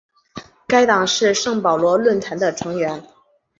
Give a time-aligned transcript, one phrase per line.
[0.67, 3.03] 该党是圣保罗论坛的成员。